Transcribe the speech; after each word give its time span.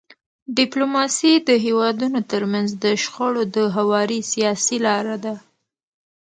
ډيپلوماسي 0.57 1.33
د 1.47 1.49
هیوادونو 1.65 2.19
ترمنځ 2.31 2.69
د 2.83 2.85
شخړو 3.03 3.43
د 3.55 3.57
هواري 3.75 4.19
سیاسي 4.31 4.77
لار 4.85 5.07
ده. 5.23 5.35